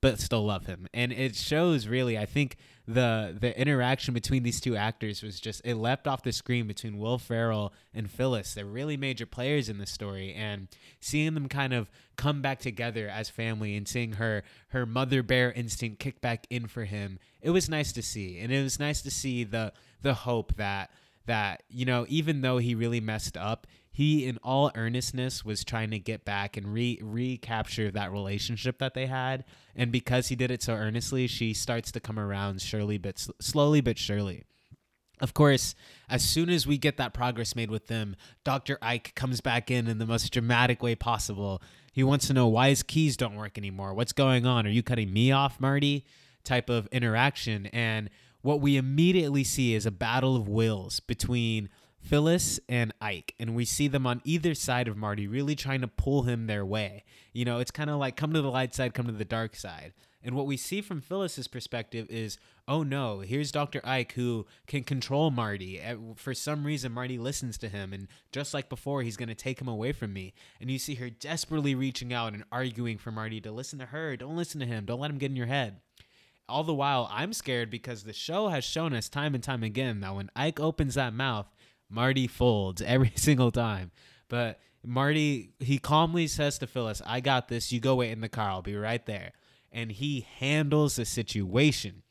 [0.00, 2.18] but still love him, and it shows really.
[2.18, 2.56] I think
[2.92, 6.98] the the interaction between these two actors was just it leapt off the screen between
[6.98, 8.54] Will Ferrell and Phyllis.
[8.54, 10.68] They're really major players in this story, and
[11.00, 15.52] seeing them kind of come back together as family and seeing her her mother bear
[15.52, 19.02] instinct kick back in for him, it was nice to see, and it was nice
[19.02, 19.72] to see the
[20.02, 20.90] the hope that
[21.26, 25.90] that you know even though he really messed up he in all earnestness was trying
[25.90, 30.50] to get back and re recapture that relationship that they had and because he did
[30.50, 34.44] it so earnestly she starts to come around surely but slowly but surely
[35.20, 35.74] of course,
[36.08, 38.78] as soon as we get that progress made with them, Dr.
[38.80, 41.62] Ike comes back in in the most dramatic way possible.
[41.92, 43.92] He wants to know why his keys don't work anymore.
[43.92, 44.66] What's going on?
[44.66, 46.06] Are you cutting me off, Marty?
[46.42, 47.66] Type of interaction.
[47.66, 48.08] And
[48.40, 51.68] what we immediately see is a battle of wills between
[52.00, 55.88] Phyllis and Ike, and we see them on either side of Marty, really trying to
[55.88, 57.04] pull him their way.
[57.32, 59.54] You know, it's kind of like come to the light side, come to the dark
[59.54, 59.92] side.
[60.22, 63.80] And what we see from Phyllis's perspective is, oh no, here's Dr.
[63.84, 65.80] Ike who can control Marty.
[66.16, 69.60] For some reason, Marty listens to him, and just like before, he's going to take
[69.60, 70.34] him away from me.
[70.60, 74.16] And you see her desperately reaching out and arguing for Marty to listen to her.
[74.16, 74.84] Don't listen to him.
[74.84, 75.80] Don't let him get in your head
[76.50, 80.00] all the while I'm scared because the show has shown us time and time again
[80.00, 81.46] that when Ike opens that mouth,
[81.90, 83.90] Marty folds every single time.
[84.28, 87.72] But Marty, he calmly says to Phyllis, I got this.
[87.72, 88.50] You go wait in the car.
[88.50, 89.32] I'll be right there.
[89.72, 92.02] And he handles the situation.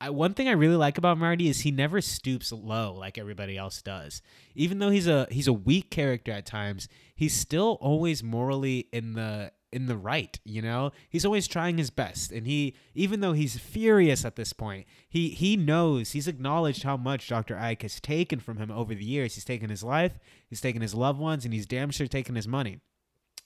[0.00, 3.56] I, one thing I really like about Marty is he never stoops low like everybody
[3.56, 4.20] else does.
[4.56, 9.12] Even though he's a he's a weak character at times, he's still always morally in
[9.12, 10.92] the in the right, you know?
[11.08, 15.30] He's always trying his best and he even though he's furious at this point, he
[15.30, 17.56] he knows, he's acknowledged how much Dr.
[17.56, 19.34] Ike has taken from him over the years.
[19.34, 22.46] He's taken his life, he's taken his loved ones and he's damn sure taken his
[22.46, 22.80] money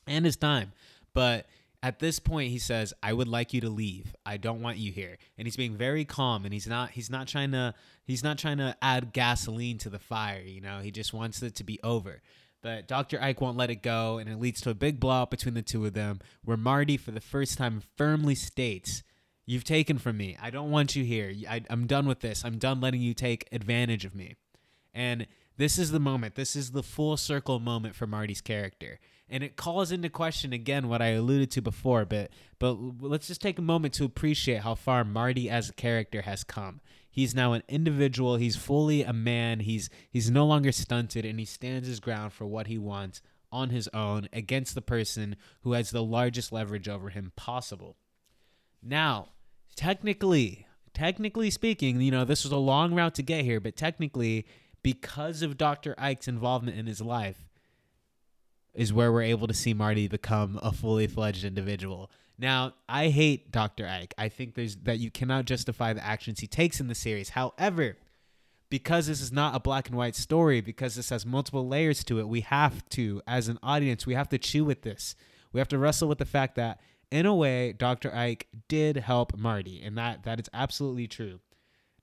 [0.07, 0.73] and his time.
[1.15, 1.47] But
[1.83, 4.15] at this point he says, "I would like you to leave.
[4.25, 7.29] I don't want you here." And he's being very calm and he's not he's not
[7.29, 10.81] trying to he's not trying to add gasoline to the fire, you know?
[10.81, 12.23] He just wants it to be over.
[12.67, 13.23] But Dr.
[13.23, 15.87] Ike won't let it go, and it leads to a big blowout between the two
[15.87, 19.05] of them, where Marty, for the first time, firmly states,
[19.49, 20.37] You've taken from me.
[20.43, 21.33] I don't want you here.
[21.49, 22.45] I, am done with this.
[22.45, 24.35] I'm done letting you take advantage of me.
[24.93, 26.35] And this is the moment.
[26.35, 28.99] This is the full circle moment for Marty's character.
[29.29, 33.41] And it calls into question again what I alluded to before, but but let's just
[33.41, 36.81] take a moment to appreciate how far Marty as a character has come.
[37.17, 38.37] He's now an individual.
[38.37, 39.61] He's fully a man.
[39.61, 43.71] He's he's no longer stunted, and he stands his ground for what he wants on
[43.71, 47.97] his own against the person who has the largest leverage over him possible.
[48.83, 49.31] Now,
[49.77, 54.45] technically, technically speaking, you know, this was a long route to get here, but technically,
[54.83, 55.95] because of Dr.
[55.97, 57.49] Ike's involvement in his life,
[58.75, 62.11] is where we're able to see Marty become a fully fledged individual.
[62.39, 63.87] Now, I hate Dr.
[63.87, 64.15] Ike.
[64.19, 67.31] I think there's that you cannot justify the actions he takes in the series.
[67.31, 67.97] However,
[68.69, 72.19] because this is not a black and white story, because this has multiple layers to
[72.19, 75.15] it, we have to, as an audience, we have to chew with this.
[75.53, 78.15] We have to wrestle with the fact that, in a way, Dr.
[78.15, 81.41] Ike did help Marty, and that that is absolutely true.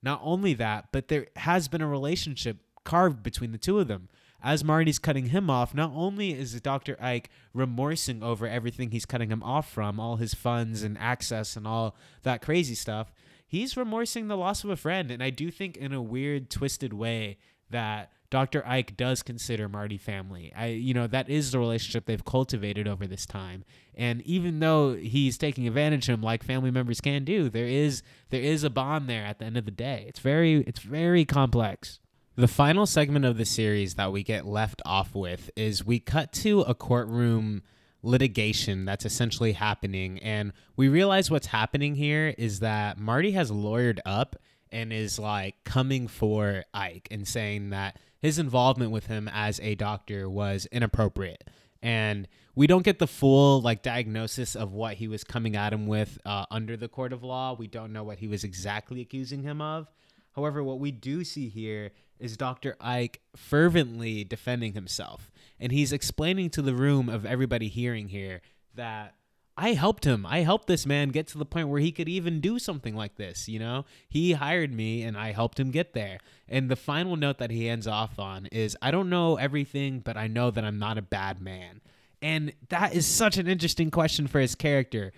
[0.01, 4.09] Not only that, but there has been a relationship carved between the two of them
[4.43, 6.97] as Marty's cutting him off, not only is Dr.
[7.01, 11.65] Ike remorsing over everything he's cutting him off from, all his funds and access and
[11.65, 13.13] all that crazy stuff,
[13.47, 15.09] he's remorsing the loss of a friend.
[15.09, 17.37] And I do think, in a weird, twisted way,
[17.69, 18.67] that Dr.
[18.67, 20.51] Ike does consider Marty family.
[20.55, 23.63] I you know, that is the relationship they've cultivated over this time.
[23.95, 28.01] And even though he's taking advantage of him like family members can do, there is
[28.31, 30.05] there is a bond there at the end of the day.
[30.07, 31.99] It's very it's very complex.
[32.35, 36.33] The final segment of the series that we get left off with is we cut
[36.33, 37.61] to a courtroom
[38.01, 40.17] litigation that's essentially happening.
[40.17, 44.35] And we realize what's happening here is that Marty has lawyered up
[44.71, 49.75] and is like coming for Ike and saying that his involvement with him as a
[49.75, 51.47] doctor was inappropriate.
[51.83, 55.85] And we don't get the full like diagnosis of what he was coming at him
[55.85, 57.53] with uh, under the court of law.
[57.53, 59.87] We don't know what he was exactly accusing him of.
[60.35, 61.91] However, what we do see here
[62.23, 62.77] is Dr.
[62.79, 65.29] Ike fervently defending himself.
[65.59, 68.41] And he's explaining to the room of everybody hearing here
[68.75, 69.15] that
[69.57, 70.25] I helped him.
[70.25, 73.17] I helped this man get to the point where he could even do something like
[73.17, 73.85] this, you know?
[74.07, 76.19] He hired me and I helped him get there.
[76.47, 80.15] And the final note that he ends off on is I don't know everything, but
[80.15, 81.81] I know that I'm not a bad man.
[82.21, 85.11] And that is such an interesting question for his character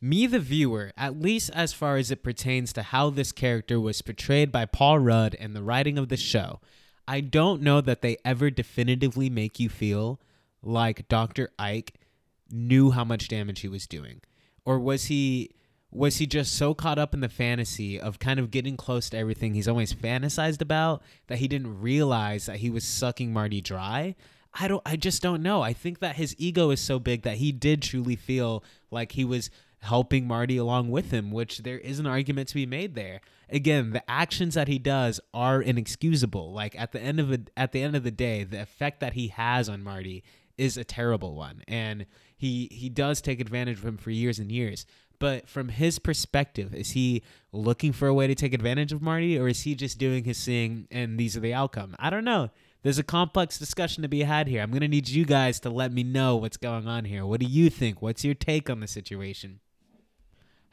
[0.00, 4.02] me, the viewer, at least as far as it pertains to how this character was
[4.02, 6.60] portrayed by Paul Rudd and the writing of the show,
[7.08, 10.20] I don't know that they ever definitively make you feel
[10.62, 11.50] like Dr.
[11.58, 11.94] Ike
[12.50, 14.20] knew how much damage he was doing.
[14.64, 15.50] Or was he
[15.90, 19.16] was he just so caught up in the fantasy of kind of getting close to
[19.16, 24.14] everything he's always fantasized about that he didn't realize that he was sucking Marty dry?
[24.58, 25.62] I don't I just don't know.
[25.62, 29.24] I think that his ego is so big that he did truly feel like he
[29.24, 29.50] was
[29.86, 33.20] helping Marty along with him, which there is an argument to be made there.
[33.48, 36.52] Again, the actions that he does are inexcusable.
[36.52, 39.14] Like at the end of it, at the end of the day, the effect that
[39.14, 40.22] he has on Marty
[40.58, 44.50] is a terrible one, and he he does take advantage of him for years and
[44.50, 44.86] years.
[45.18, 47.22] But from his perspective, is he
[47.52, 50.44] looking for a way to take advantage of Marty, or is he just doing his
[50.44, 51.96] thing and these are the outcome?
[51.98, 52.50] I don't know.
[52.82, 54.62] There's a complex discussion to be had here.
[54.62, 57.24] I'm gonna need you guys to let me know what's going on here.
[57.24, 58.02] What do you think?
[58.02, 59.60] What's your take on the situation?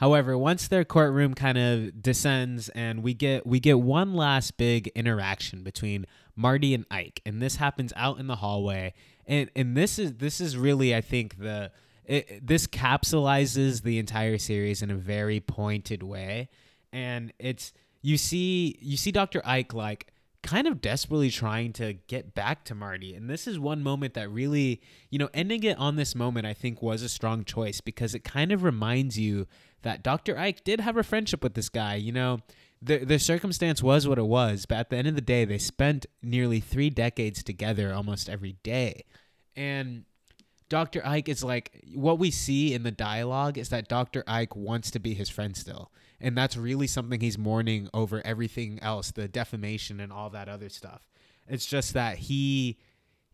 [0.03, 4.89] However, once their courtroom kind of descends and we get we get one last big
[4.95, 8.95] interaction between Marty and Ike, and this happens out in the hallway.
[9.25, 11.71] And and this is this is really I think the
[12.03, 16.49] it, this capsulizes the entire series in a very pointed way,
[16.91, 19.41] and it's you see you see Dr.
[19.45, 20.11] Ike like
[20.43, 23.15] kind of desperately trying to get back to Marty.
[23.15, 26.53] And this is one moment that really, you know, ending it on this moment, I
[26.53, 29.47] think was a strong choice because it kind of reminds you
[29.82, 30.38] that Dr.
[30.38, 31.95] Ike did have a friendship with this guy.
[31.95, 32.39] You know,
[32.82, 35.58] the, the circumstance was what it was, but at the end of the day, they
[35.58, 39.06] spent nearly three decades together almost every day.
[39.56, 40.03] And
[40.67, 41.06] Dr.
[41.06, 44.23] Ike is like, what we see in the dialogue is that Dr.
[44.27, 45.89] Ike wants to be his friend still
[46.23, 50.69] and that's really something he's mourning over everything else the defamation and all that other
[50.69, 51.07] stuff.
[51.47, 52.77] It's just that he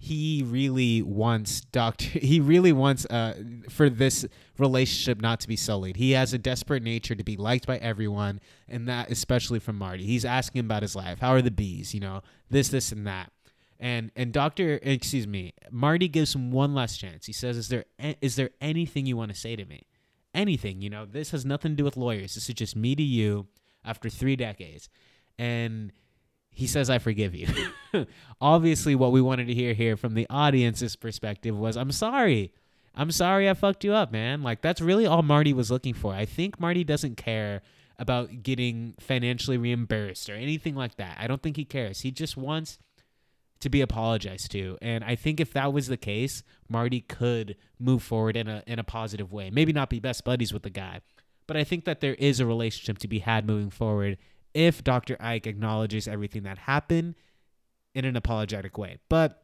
[0.01, 3.35] he really wants doctor he really wants uh
[3.69, 4.25] for this
[4.57, 5.97] relationship not to be sullied.
[5.97, 10.05] He has a desperate nature to be liked by everyone and that especially from marty.
[10.05, 11.19] He's asking about his life.
[11.19, 11.93] How are the bees?
[11.93, 13.31] You know this this and that.
[13.79, 17.27] And and doctor excuse me marty gives him one last chance.
[17.27, 17.85] He says is there
[18.19, 19.83] is there anything you want to say to me
[20.33, 20.81] anything.
[20.81, 22.35] You know, this has nothing to do with lawyers.
[22.35, 23.47] This is just me to you
[23.83, 24.89] after three decades.
[25.37, 25.91] And
[26.51, 27.47] he says, I forgive you.
[28.41, 32.51] Obviously, what we wanted to hear here from the audience's perspective was, I'm sorry.
[32.95, 34.43] I'm sorry I fucked you up, man.
[34.43, 36.13] Like, that's really all Marty was looking for.
[36.13, 37.61] I think Marty doesn't care
[37.97, 41.17] about getting financially reimbursed or anything like that.
[41.19, 42.01] I don't think he cares.
[42.01, 42.79] He just wants
[43.59, 44.77] to be apologized to.
[44.81, 48.79] And I think if that was the case, Marty could move forward in a in
[48.79, 49.49] a positive way.
[49.49, 51.01] Maybe not be best buddies with the guy,
[51.47, 54.17] but I think that there is a relationship to be had moving forward
[54.53, 55.17] if Dr.
[55.19, 57.15] Ike acknowledges everything that happened
[57.93, 58.97] in an apologetic way.
[59.09, 59.43] But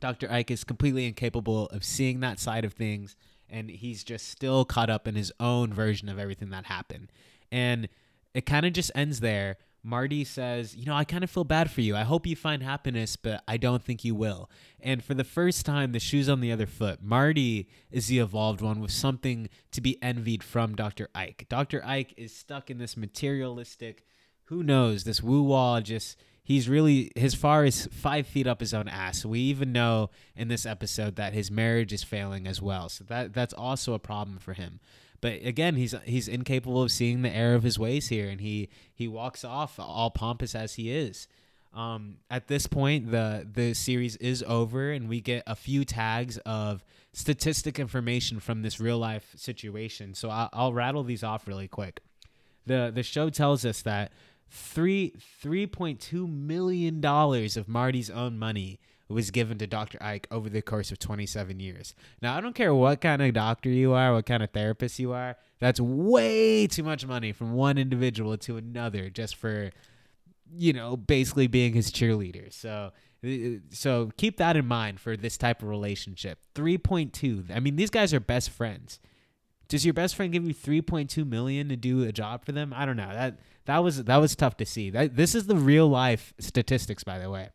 [0.00, 0.30] Dr.
[0.30, 3.16] Ike is completely incapable of seeing that side of things
[3.50, 7.10] and he's just still caught up in his own version of everything that happened.
[7.50, 7.88] And
[8.32, 11.70] it kind of just ends there Marty says, You know, I kind of feel bad
[11.70, 11.96] for you.
[11.96, 14.50] I hope you find happiness, but I don't think you will.
[14.80, 17.02] And for the first time, the shoe's on the other foot.
[17.02, 21.08] Marty is the evolved one with something to be envied from Dr.
[21.14, 21.46] Ike.
[21.48, 21.84] Dr.
[21.84, 24.04] Ike is stuck in this materialistic,
[24.44, 26.16] who knows, this woo wall just.
[26.42, 29.24] He's really as far as five feet up his own ass.
[29.24, 32.88] We even know in this episode that his marriage is failing as well.
[32.88, 34.80] So that that's also a problem for him.
[35.20, 38.68] But again, he's he's incapable of seeing the error of his ways here, and he
[38.94, 41.28] he walks off all pompous as he is.
[41.72, 46.38] Um, at this point, the the series is over, and we get a few tags
[46.38, 50.14] of statistic information from this real life situation.
[50.14, 52.00] So I'll, I'll rattle these off really quick.
[52.66, 54.12] the The show tells us that
[54.48, 59.98] three three point two million dollars of Marty's own money was given to Dr.
[60.00, 61.94] Ike over the course of 27 years.
[62.22, 65.12] Now, I don't care what kind of doctor you are, what kind of therapist you
[65.12, 69.70] are, that's way too much money from one individual to another just for,
[70.56, 72.52] you know, basically being his cheerleader.
[72.52, 72.92] So,
[73.24, 76.38] uh, so keep that in mind for this type of relationship.
[76.54, 77.54] 3.2.
[77.54, 79.00] I mean, these guys are best friends.
[79.68, 82.72] Does your best friend give you 3.2 million to do a job for them?
[82.74, 83.08] I don't know.
[83.12, 84.90] That that was that was tough to see.
[84.90, 87.50] That this is the real life statistics by the way.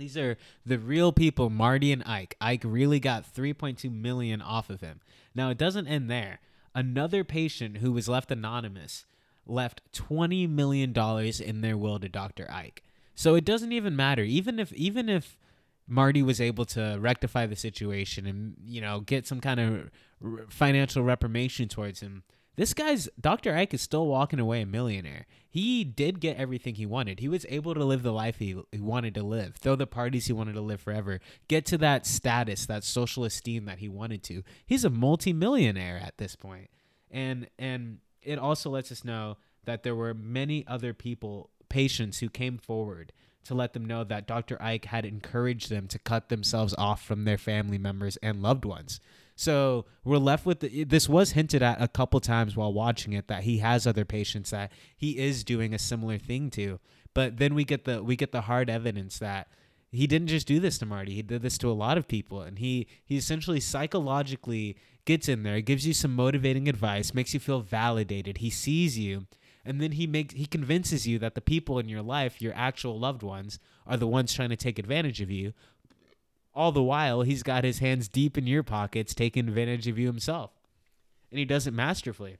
[0.00, 2.36] These are the real people, Marty and Ike.
[2.40, 5.00] Ike really got 3.2 million off of him.
[5.34, 6.40] Now it doesn't end there.
[6.74, 9.04] Another patient who was left anonymous
[9.46, 12.50] left 20 million dollars in their will to Dr.
[12.50, 12.82] Ike.
[13.14, 15.36] So it doesn't even matter even if even if
[15.86, 19.90] Marty was able to rectify the situation and you know get some kind of
[20.48, 22.22] financial reprimation towards him
[22.60, 23.56] this guy's Dr.
[23.56, 25.24] Ike is still walking away a millionaire.
[25.48, 27.18] He did get everything he wanted.
[27.18, 30.26] He was able to live the life he, he wanted to live, throw the parties
[30.26, 34.22] he wanted to live forever, get to that status, that social esteem that he wanted
[34.24, 34.42] to.
[34.66, 36.68] He's a multimillionaire at this point.
[37.10, 42.28] And and it also lets us know that there were many other people, patients who
[42.28, 44.60] came forward to let them know that Dr.
[44.60, 49.00] Ike had encouraged them to cut themselves off from their family members and loved ones.
[49.40, 53.26] So we're left with the, this was hinted at a couple times while watching it
[53.28, 56.78] that he has other patients that he is doing a similar thing to.
[57.14, 59.48] But then we get the we get the hard evidence that
[59.90, 61.14] he didn't just do this to Marty.
[61.14, 64.76] He did this to a lot of people, and he he essentially psychologically
[65.06, 68.38] gets in there, gives you some motivating advice, makes you feel validated.
[68.38, 69.26] He sees you,
[69.64, 73.00] and then he makes he convinces you that the people in your life, your actual
[73.00, 75.54] loved ones, are the ones trying to take advantage of you.
[76.54, 80.06] All the while, he's got his hands deep in your pockets, taking advantage of you
[80.06, 80.50] himself,
[81.30, 82.38] and he does it masterfully.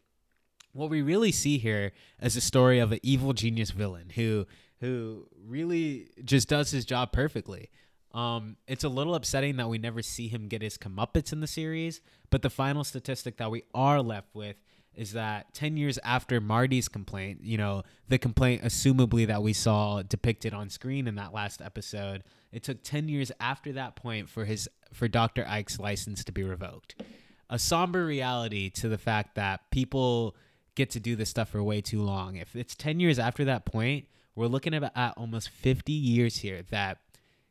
[0.73, 4.47] What we really see here is a story of an evil genius villain who
[4.81, 7.69] who really just does his job perfectly.
[8.13, 11.47] Um, it's a little upsetting that we never see him get his comeuppance in the
[11.47, 12.01] series,
[12.31, 14.57] but the final statistic that we are left with
[14.95, 20.03] is that 10 years after Marty's complaint, you know, the complaint assumably that we saw
[20.03, 24.45] depicted on screen in that last episode, it took 10 years after that point for
[24.45, 25.47] his for Dr.
[25.47, 27.01] Ike's license to be revoked.
[27.49, 30.37] A somber reality to the fact that people
[30.75, 32.37] get to do this stuff for way too long.
[32.37, 36.63] If it's 10 years after that point, we're looking at, at almost 50 years here
[36.71, 36.99] that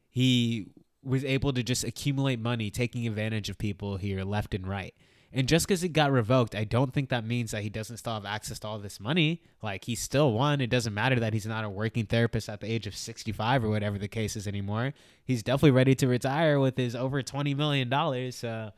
[0.09, 0.67] he
[1.03, 4.93] was able to just accumulate money, taking advantage of people here left and right.
[5.31, 8.13] And just because it got revoked, I don't think that means that he doesn't still
[8.13, 9.43] have access to all this money.
[9.61, 10.59] Like he still won.
[10.59, 13.69] It doesn't matter that he's not a working therapist at the age of 65 or
[13.69, 14.93] whatever the case is anymore.
[15.23, 18.37] He's definitely ready to retire with his over 20 million dollars.
[18.37, 18.71] So,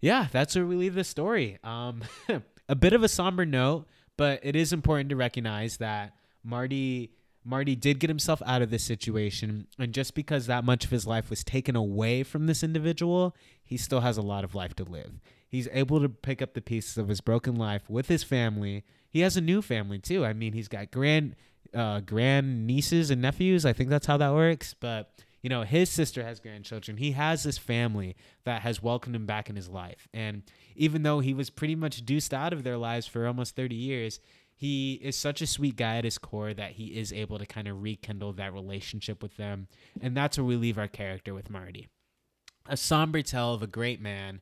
[0.00, 1.58] yeah, that's where we leave the story.
[1.62, 2.02] Um,
[2.68, 7.12] a bit of a somber note, but it is important to recognize that Marty
[7.44, 11.06] Marty did get himself out of this situation, and just because that much of his
[11.06, 14.84] life was taken away from this individual, he still has a lot of life to
[14.84, 15.18] live.
[15.48, 18.84] He's able to pick up the pieces of his broken life with his family.
[19.08, 20.24] He has a new family too.
[20.24, 21.36] I mean, he's got grand
[21.74, 23.66] uh, grand nieces and nephews.
[23.66, 24.74] I think that's how that works.
[24.78, 26.96] But you know, his sister has grandchildren.
[26.96, 30.08] He has this family that has welcomed him back in his life.
[30.12, 30.42] And
[30.74, 34.20] even though he was pretty much deuced out of their lives for almost 30 years,
[34.56, 37.68] he is such a sweet guy at his core that he is able to kind
[37.68, 39.68] of rekindle that relationship with them.
[40.00, 41.86] And that's where we leave our character with Marty.
[42.66, 44.40] A somber tale of a great man,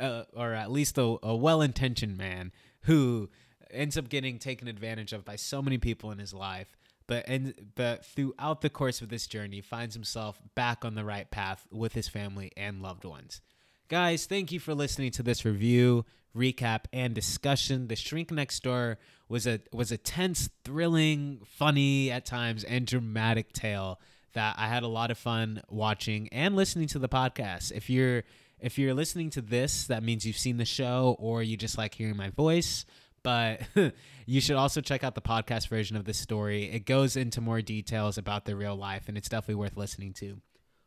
[0.00, 3.30] uh, or at least a, a well intentioned man, who
[3.70, 6.76] ends up getting taken advantage of by so many people in his life.
[7.06, 11.30] But and but throughout the course of this journey, finds himself back on the right
[11.30, 13.40] path with his family and loved ones.
[13.88, 17.88] Guys, thank you for listening to this review, recap, and discussion.
[17.88, 23.52] The Shrink Next Door was a was a tense, thrilling, funny at times, and dramatic
[23.52, 24.00] tale
[24.32, 27.72] that I had a lot of fun watching and listening to the podcast.
[27.72, 28.24] If you're
[28.64, 31.94] if you're listening to this, that means you've seen the show or you just like
[31.94, 32.86] hearing my voice.
[33.22, 33.60] But
[34.26, 36.70] you should also check out the podcast version of this story.
[36.70, 40.40] It goes into more details about the real life, and it's definitely worth listening to.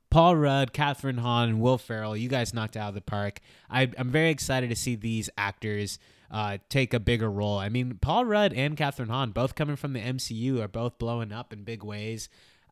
[0.10, 3.42] Paul Rudd, Kathryn Hahn, and Will Ferrell, you guys knocked out of the park.
[3.70, 6.00] I, am very excited to see these actors
[6.32, 7.60] uh, take a bigger role.
[7.60, 11.32] I mean, Paul Rudd and Kathryn Hahn, both coming from the MCU, are both blowing
[11.32, 12.28] up in big ways.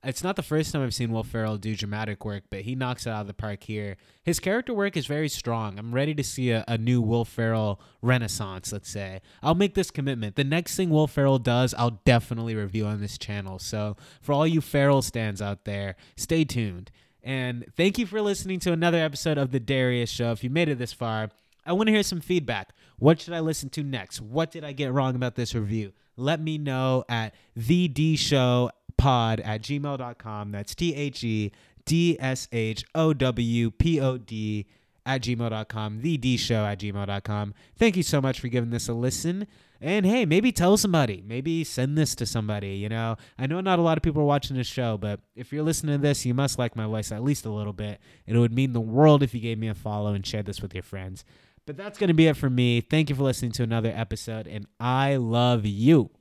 [0.06, 3.08] It's not the first time I've seen Will Ferrell do dramatic work, but he knocks
[3.08, 3.98] it out of the park here.
[4.24, 5.80] His character work is very strong.
[5.80, 9.22] I'm ready to see a, a new Will Ferrell renaissance, let's say.
[9.42, 10.36] I'll make this commitment.
[10.36, 13.58] The next thing Will Ferrell does, I'll definitely review on this channel.
[13.58, 16.92] So, for all you Ferrell stands out there, stay tuned.
[17.24, 20.32] And thank you for listening to another episode of The Darius Show.
[20.32, 21.32] If you made it this far,
[21.66, 22.70] I want to hear some feedback.
[23.00, 24.22] What should I listen to next?
[24.22, 25.94] What did I get wrong about this review?
[26.18, 30.52] Let me know at the D Show pod at gmail.com.
[30.52, 31.52] That's T H E
[31.86, 34.66] D S H O W P O D
[35.06, 36.02] at gmail.com.
[36.02, 37.54] The D Show at gmail.com.
[37.78, 39.48] Thank you so much for giving this a listen.
[39.82, 41.24] And hey, maybe tell somebody.
[41.28, 42.76] Maybe send this to somebody.
[42.76, 45.52] You know, I know not a lot of people are watching this show, but if
[45.52, 48.00] you're listening to this, you must like my voice at least a little bit.
[48.26, 50.74] It would mean the world if you gave me a follow and shared this with
[50.74, 51.26] your friends.
[51.66, 52.80] But that's going to be it for me.
[52.82, 56.12] Thank you for listening to another episode, and I love you.